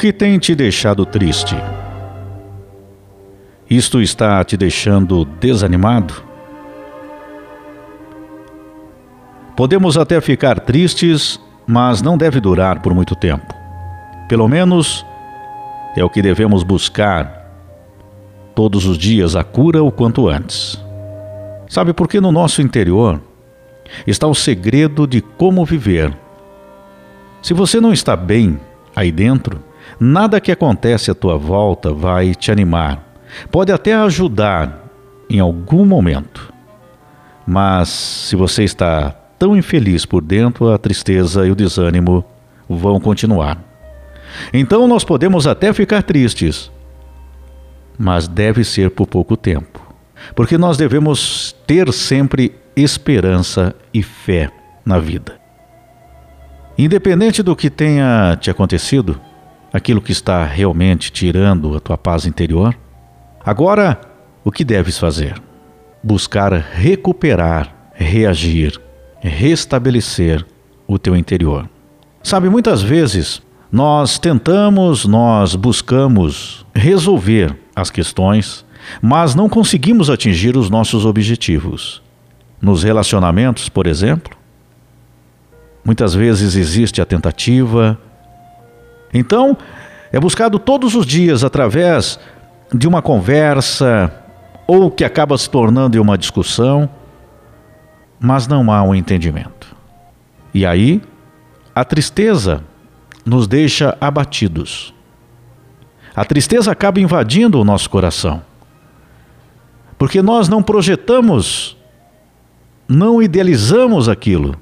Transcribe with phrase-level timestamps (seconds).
[0.00, 1.54] que tem te deixado triste?
[3.68, 6.22] Isto está te deixando desanimado?
[9.54, 13.54] Podemos até ficar tristes, mas não deve durar por muito tempo.
[14.26, 15.04] Pelo menos
[15.94, 17.52] é o que devemos buscar
[18.54, 20.82] todos os dias a cura o quanto antes.
[21.68, 23.20] Sabe por que no nosso interior
[24.06, 26.16] está o segredo de como viver.
[27.42, 28.58] Se você não está bem
[28.96, 33.10] aí dentro, nada que acontece à tua volta vai te animar
[33.50, 34.84] Pode até ajudar
[35.28, 36.52] em algum momento.
[37.46, 42.24] Mas se você está tão infeliz por dentro, a tristeza e o desânimo
[42.68, 43.58] vão continuar.
[44.52, 46.70] Então nós podemos até ficar tristes,
[47.98, 49.80] mas deve ser por pouco tempo.
[50.34, 54.50] Porque nós devemos ter sempre esperança e fé
[54.84, 55.40] na vida.
[56.78, 59.20] Independente do que tenha te acontecido,
[59.72, 62.76] aquilo que está realmente tirando a tua paz interior,
[63.44, 63.98] Agora,
[64.44, 65.40] o que deves fazer?
[66.02, 68.78] Buscar recuperar, reagir,
[69.20, 70.44] restabelecer
[70.86, 71.68] o teu interior.
[72.22, 73.40] Sabe, muitas vezes
[73.72, 78.64] nós tentamos, nós buscamos resolver as questões,
[79.00, 82.02] mas não conseguimos atingir os nossos objetivos.
[82.60, 84.36] Nos relacionamentos, por exemplo,
[85.82, 87.98] muitas vezes existe a tentativa.
[89.12, 89.56] Então,
[90.12, 92.18] é buscado todos os dias através
[92.72, 94.12] de uma conversa
[94.66, 96.88] ou que acaba se tornando uma discussão,
[98.18, 99.74] mas não há um entendimento.
[100.54, 101.02] E aí,
[101.74, 102.62] a tristeza
[103.24, 104.94] nos deixa abatidos.
[106.14, 108.42] A tristeza acaba invadindo o nosso coração.
[109.96, 111.76] Porque nós não projetamos,
[112.88, 114.56] não idealizamos aquilo.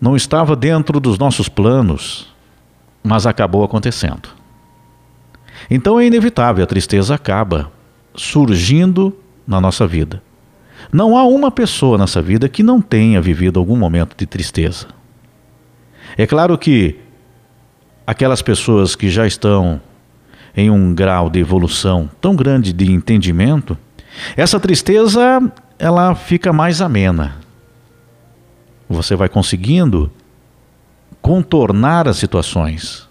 [0.00, 2.34] Não estava dentro dos nossos planos,
[3.06, 4.28] mas acabou acontecendo.
[5.70, 7.70] Então é inevitável, a tristeza acaba
[8.14, 10.22] surgindo na nossa vida.
[10.92, 14.88] Não há uma pessoa nessa vida que não tenha vivido algum momento de tristeza.
[16.16, 16.96] É claro que
[18.06, 19.80] aquelas pessoas que já estão
[20.56, 23.76] em um grau de evolução tão grande de entendimento,
[24.36, 25.40] essa tristeza
[25.78, 27.36] ela fica mais amena.
[28.88, 30.10] Você vai conseguindo
[31.26, 33.08] contornar as situações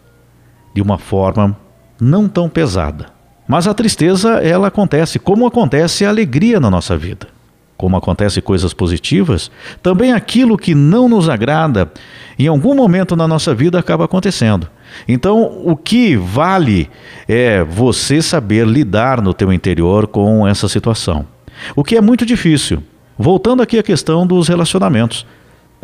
[0.74, 1.53] de uma forma
[2.00, 3.08] não tão pesada.
[3.46, 7.28] Mas a tristeza, ela acontece, como acontece a alegria na nossa vida.
[7.76, 9.52] Como acontece coisas positivas,
[9.84, 11.92] também aquilo que não nos agrada,
[12.40, 14.70] em algum momento na nossa vida acaba acontecendo.
[15.06, 16.90] Então, o que vale
[17.28, 21.28] é você saber lidar no teu interior com essa situação.
[21.76, 22.82] O que é muito difícil.
[23.20, 25.26] Voltando aqui à questão dos relacionamentos.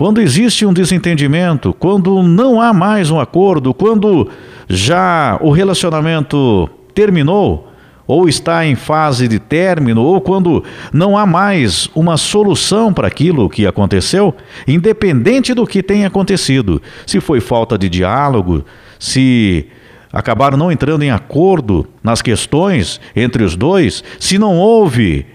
[0.01, 4.28] Quando existe um desentendimento, quando não há mais um acordo, quando
[4.67, 7.72] já o relacionamento terminou,
[8.07, 13.47] ou está em fase de término, ou quando não há mais uma solução para aquilo
[13.47, 14.34] que aconteceu,
[14.67, 18.66] independente do que tenha acontecido, se foi falta de diálogo,
[18.97, 19.68] se
[20.12, 25.28] acabaram não entrando em acordo nas questões entre os dois, se não houve,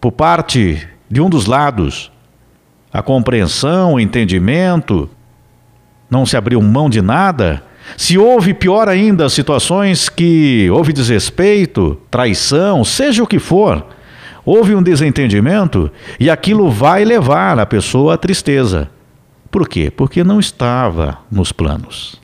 [0.00, 2.10] por parte de um dos lados,
[2.94, 5.10] a compreensão, o entendimento,
[6.08, 7.60] não se abriu mão de nada.
[7.96, 13.84] Se houve, pior ainda, situações que houve desrespeito, traição, seja o que for,
[14.44, 15.90] houve um desentendimento
[16.20, 18.88] e aquilo vai levar a pessoa à tristeza.
[19.50, 19.90] Por quê?
[19.90, 22.20] Porque não estava nos planos.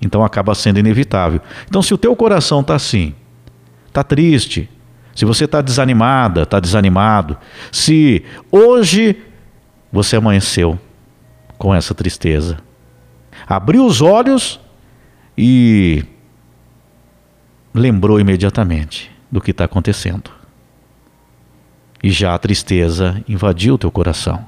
[0.00, 1.42] Então acaba sendo inevitável.
[1.68, 3.14] Então, se o teu coração está assim,
[3.86, 4.66] está triste,
[5.14, 7.36] se você está desanimada, está desanimado,
[7.70, 9.24] se hoje
[9.92, 10.78] você amanheceu
[11.58, 12.58] com essa tristeza.
[13.46, 14.60] Abriu os olhos
[15.36, 16.04] e
[17.74, 20.30] lembrou imediatamente do que está acontecendo.
[22.02, 24.46] E já a tristeza invadiu teu coração.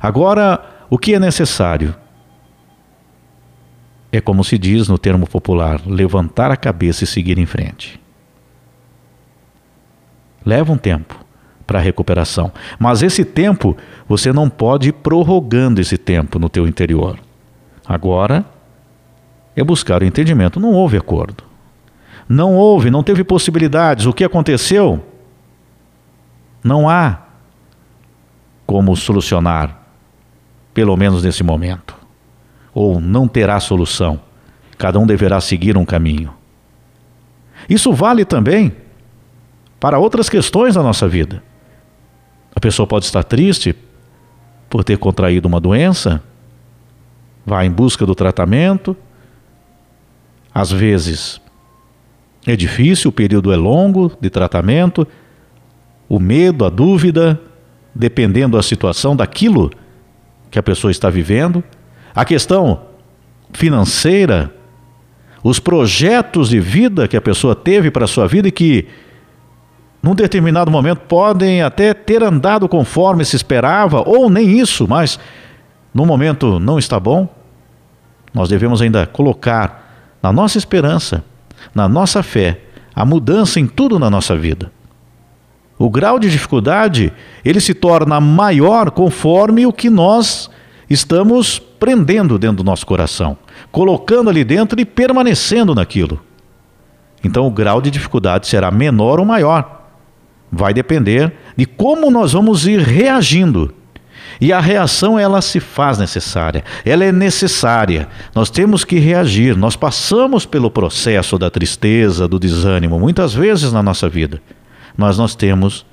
[0.00, 1.94] Agora, o que é necessário?
[4.12, 8.00] É como se diz no termo popular: levantar a cabeça e seguir em frente.
[10.44, 11.23] Leva um tempo
[11.66, 12.52] para recuperação.
[12.78, 13.76] Mas esse tempo,
[14.08, 17.18] você não pode ir prorrogando esse tempo no teu interior.
[17.86, 18.44] Agora
[19.56, 20.60] é buscar o entendimento.
[20.60, 21.44] Não houve acordo.
[22.28, 24.06] Não houve, não teve possibilidades.
[24.06, 25.04] O que aconteceu?
[26.62, 27.18] Não há
[28.66, 29.82] como solucionar,
[30.72, 31.94] pelo menos nesse momento.
[32.72, 34.20] Ou não terá solução.
[34.78, 36.32] Cada um deverá seguir um caminho.
[37.68, 38.74] Isso vale também
[39.78, 41.42] para outras questões da nossa vida.
[42.64, 43.76] Pessoa pode estar triste
[44.70, 46.22] por ter contraído uma doença,
[47.44, 48.96] vai em busca do tratamento,
[50.54, 51.42] Às vezes
[52.46, 55.06] é difícil, o período é longo de tratamento,
[56.08, 57.38] o medo, a dúvida,
[57.94, 59.70] dependendo da situação, daquilo
[60.50, 61.62] que a pessoa está vivendo,
[62.14, 62.80] a questão
[63.52, 64.50] financeira,
[65.42, 68.88] os projetos de vida que a pessoa teve para a sua vida e que,
[70.04, 75.18] num determinado momento, podem até ter andado conforme se esperava, ou nem isso, mas
[75.94, 77.26] no momento não está bom.
[78.34, 81.24] Nós devemos ainda colocar na nossa esperança,
[81.74, 82.60] na nossa fé,
[82.94, 84.70] a mudança em tudo na nossa vida.
[85.78, 87.10] O grau de dificuldade,
[87.42, 90.50] ele se torna maior conforme o que nós
[90.90, 93.38] estamos prendendo dentro do nosso coração,
[93.72, 96.20] colocando ali dentro e permanecendo naquilo.
[97.24, 99.83] Então o grau de dificuldade será menor ou maior.
[100.54, 103.74] Vai depender de como nós vamos ir reagindo.
[104.40, 108.08] E a reação ela se faz necessária, ela é necessária.
[108.34, 109.56] Nós temos que reagir.
[109.56, 114.40] Nós passamos pelo processo da tristeza, do desânimo, muitas vezes na nossa vida.
[114.96, 115.86] Mas nós temos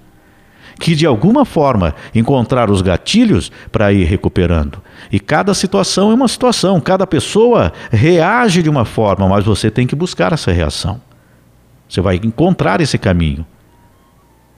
[0.80, 4.82] que de alguma forma encontrar os gatilhos para ir recuperando.
[5.12, 9.86] E cada situação é uma situação, cada pessoa reage de uma forma, mas você tem
[9.86, 11.00] que buscar essa reação.
[11.88, 13.46] Você vai encontrar esse caminho.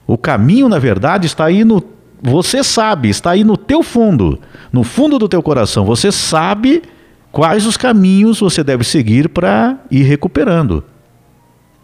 [0.06, 1.82] O caminho, na verdade, está aí no
[2.26, 4.40] você sabe, está aí no teu fundo,
[4.72, 5.84] no fundo do teu coração.
[5.84, 6.82] Você sabe
[7.30, 10.82] quais os caminhos você deve seguir para ir recuperando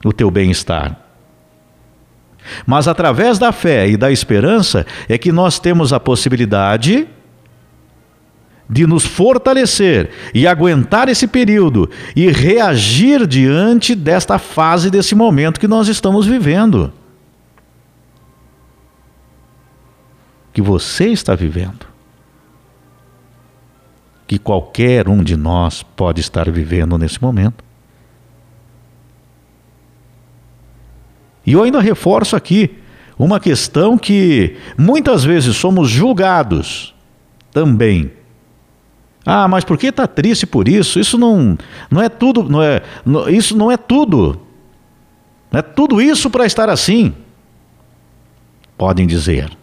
[0.03, 0.97] o teu bem-estar.
[2.67, 7.07] Mas através da fé e da esperança é que nós temos a possibilidade
[8.67, 15.69] de nos fortalecer e aguentar esse período e reagir diante desta fase, desse momento que
[15.69, 16.91] nós estamos vivendo.
[20.61, 21.87] Que você está vivendo.
[24.27, 27.65] Que qualquer um de nós pode estar vivendo nesse momento.
[31.47, 32.77] E eu ainda reforço aqui
[33.19, 36.95] uma questão que muitas vezes somos julgados
[37.51, 38.13] também.
[39.25, 41.01] Ah, mas por que está triste por isso?
[41.01, 41.57] Isso não,
[41.91, 44.39] não é tudo, não é, não, isso não é tudo.
[45.51, 47.15] Não é tudo isso para estar assim.
[48.77, 49.59] Podem dizer,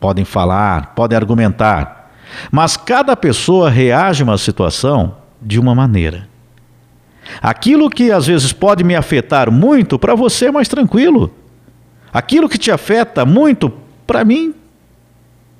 [0.00, 2.10] podem falar, podem argumentar,
[2.50, 6.28] mas cada pessoa reage a uma situação de uma maneira.
[7.40, 11.32] Aquilo que às vezes pode me afetar muito, para você é mais tranquilo.
[12.12, 13.72] Aquilo que te afeta muito,
[14.06, 14.54] para mim,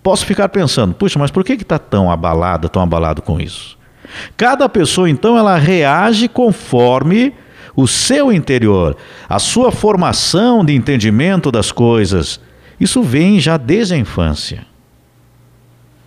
[0.03, 3.79] posso ficar pensando, puxa, mas por que está tão abalada, tão abalado com isso?
[4.37, 7.33] Cada pessoa, então, ela reage conforme
[7.77, 8.97] o seu interior,
[9.29, 12.41] a sua formação de entendimento das coisas.
[12.81, 14.67] Isso vem já desde a infância.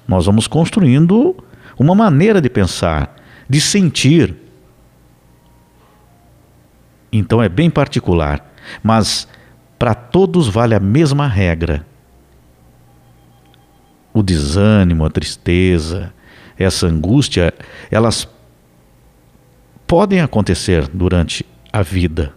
[0.07, 1.35] Nós vamos construindo
[1.77, 3.15] uma maneira de pensar,
[3.47, 4.35] de sentir,
[7.11, 9.27] então é bem particular, mas
[9.77, 11.85] para todos vale a mesma regra.
[14.11, 16.11] O desânimo, a tristeza,
[16.57, 17.53] essa angústia,
[17.91, 18.27] elas
[19.85, 22.33] podem acontecer durante a vida,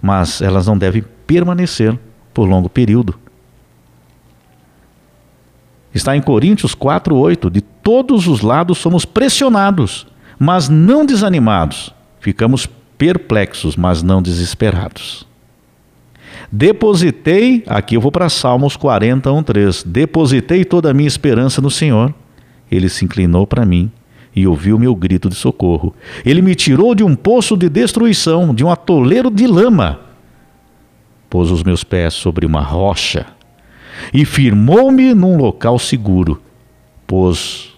[0.00, 1.98] mas elas não devem permanecer
[2.32, 3.18] por longo período.
[5.96, 10.06] Está em Coríntios 4:8, de todos os lados somos pressionados,
[10.38, 11.90] mas não desanimados.
[12.20, 15.26] Ficamos perplexos, mas não desesperados.
[16.52, 19.84] Depositei, aqui eu vou para Salmos 41, 3.
[19.84, 22.12] Depositei toda a minha esperança no Senhor.
[22.70, 23.90] Ele se inclinou para mim
[24.34, 25.94] e ouviu meu grito de socorro.
[26.26, 29.98] Ele me tirou de um poço de destruição, de um atoleiro de lama.
[31.30, 33.34] Pôs os meus pés sobre uma rocha
[34.12, 36.42] e firmou-me num local seguro.
[37.06, 37.74] Pôs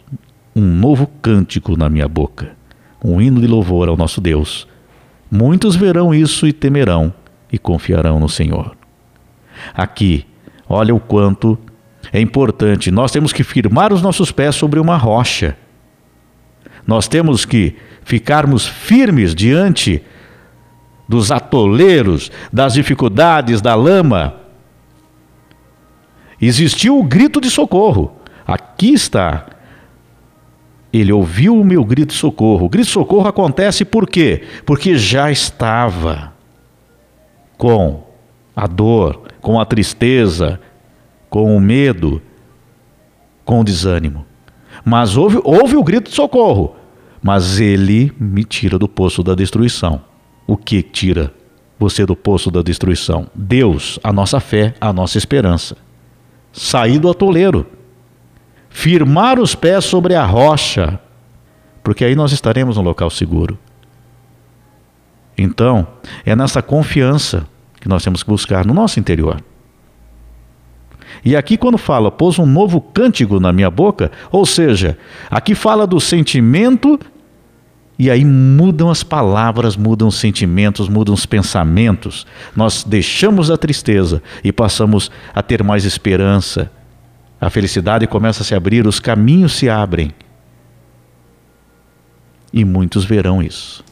[0.54, 2.52] um novo cântico na minha boca,
[3.04, 4.66] um hino de louvor ao nosso Deus
[5.30, 7.12] Muitos verão isso e temerão
[7.52, 8.75] e confiarão no Senhor.
[9.75, 10.26] Aqui,
[10.68, 11.58] olha o quanto
[12.12, 12.90] é importante.
[12.90, 15.56] Nós temos que firmar os nossos pés sobre uma rocha.
[16.87, 20.02] Nós temos que ficarmos firmes diante
[21.06, 24.37] dos atoleiros, das dificuldades, da lama.
[26.40, 28.12] Existiu o grito de socorro.
[28.47, 29.47] Aqui está
[30.92, 32.66] ele ouviu o meu grito de socorro.
[32.66, 34.42] O grito de socorro acontece por quê?
[34.64, 36.33] Porque já estava
[37.57, 38.04] com
[38.57, 40.61] a dor, com a tristeza,
[41.28, 42.23] com o medo,
[43.45, 44.25] com o desânimo.
[44.85, 46.75] Mas houve, houve o grito de socorro.
[47.23, 50.00] Mas ele me tira do poço da destruição.
[50.47, 51.35] O que tira
[51.78, 53.26] você do poço da destruição?
[53.35, 55.76] Deus, a nossa fé, a nossa esperança.
[56.58, 57.66] Sair do atoleiro
[58.78, 61.00] firmar os pés sobre a rocha,
[61.82, 63.58] porque aí nós estaremos no local seguro.
[65.36, 65.86] Então,
[66.24, 67.46] é nessa confiança
[67.80, 69.42] que nós temos que buscar no nosso interior.
[71.24, 74.98] E aqui, quando fala, pôs um novo cântico na minha boca, ou seja,
[75.30, 76.98] aqui fala do sentimento,
[77.98, 82.24] e aí mudam as palavras, mudam os sentimentos, mudam os pensamentos.
[82.54, 86.70] Nós deixamos a tristeza e passamos a ter mais esperança.
[87.40, 90.14] A felicidade começa a se abrir, os caminhos se abrem.
[92.52, 93.84] E muitos verão isso.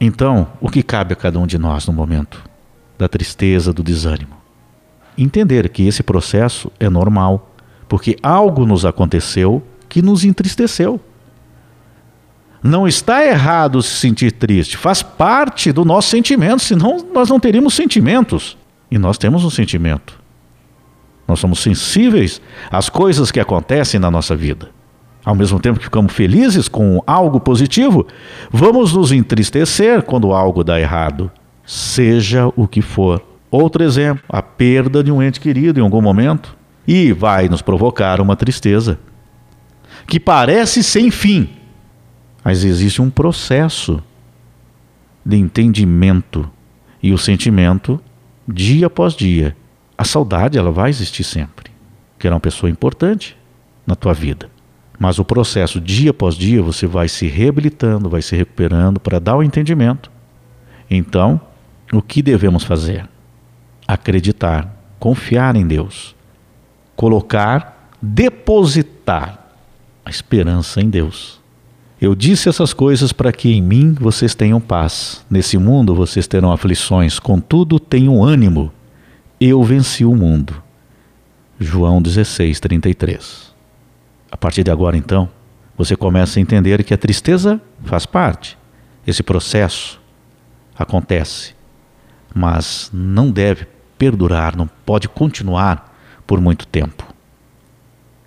[0.00, 2.42] Então, o que cabe a cada um de nós no momento
[2.98, 4.34] da tristeza, do desânimo?
[5.16, 7.54] Entender que esse processo é normal,
[7.88, 11.00] porque algo nos aconteceu que nos entristeceu.
[12.66, 17.74] Não está errado se sentir triste, faz parte do nosso sentimento, senão nós não teríamos
[17.74, 18.56] sentimentos.
[18.90, 20.18] E nós temos um sentimento.
[21.28, 22.40] Nós somos sensíveis
[22.70, 24.70] às coisas que acontecem na nossa vida.
[25.22, 28.06] Ao mesmo tempo que ficamos felizes com algo positivo,
[28.50, 31.30] vamos nos entristecer quando algo dá errado,
[31.66, 33.22] seja o que for.
[33.50, 36.56] Outro exemplo, a perda de um ente querido em algum momento,
[36.88, 38.98] e vai nos provocar uma tristeza
[40.06, 41.50] que parece sem fim,
[42.44, 44.02] mas existe um processo
[45.24, 46.48] de entendimento
[47.02, 47.98] e o sentimento
[48.46, 49.56] dia após dia.
[49.96, 51.70] A saudade ela vai existir sempre,
[52.18, 53.34] que era uma pessoa importante
[53.86, 54.50] na tua vida.
[54.98, 59.36] Mas o processo, dia após dia, você vai se reabilitando, vai se recuperando para dar
[59.36, 60.10] o entendimento.
[60.90, 61.40] Então,
[61.92, 63.08] o que devemos fazer?
[63.88, 66.14] Acreditar, confiar em Deus,
[66.94, 69.50] colocar, depositar
[70.04, 71.43] a esperança em Deus.
[72.00, 75.24] Eu disse essas coisas para que em mim vocês tenham paz.
[75.30, 78.72] Nesse mundo vocês terão aflições, contudo tenham ânimo.
[79.40, 80.62] Eu venci o mundo.
[81.58, 83.54] João 16, 33.
[84.30, 85.28] A partir de agora, então,
[85.78, 88.58] você começa a entender que a tristeza faz parte.
[89.06, 90.00] Esse processo
[90.76, 91.54] acontece,
[92.34, 95.96] mas não deve perdurar, não pode continuar
[96.26, 97.06] por muito tempo.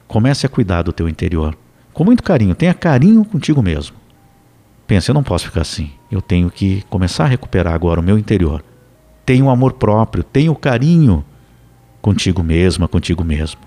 [0.07, 1.57] Comece a cuidar do teu interior
[1.97, 3.95] com muito carinho, tenha carinho contigo mesmo.
[4.85, 5.89] Pense, eu não posso ficar assim.
[6.11, 8.63] Eu tenho que começar a recuperar agora o meu interior.
[9.25, 11.25] Tenha o amor próprio, tenha o carinho
[11.99, 13.61] contigo mesma, contigo mesmo.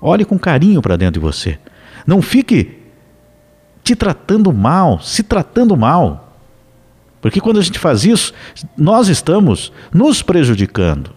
[0.00, 1.58] Olhe com carinho para dentro de você.
[2.06, 2.78] Não fique
[3.84, 6.38] te tratando mal, se tratando mal.
[7.20, 8.32] Porque quando a gente faz isso,
[8.74, 11.10] nós estamos nos prejudicando.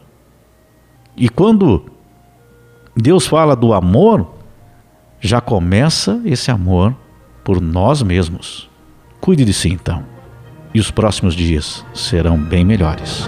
[1.15, 1.89] E quando
[2.93, 4.37] Deus fala do amor,
[5.19, 6.95] já começa esse amor
[7.43, 8.69] por nós mesmos.
[9.19, 10.03] Cuide de si então,
[10.73, 13.27] e os próximos dias serão bem melhores.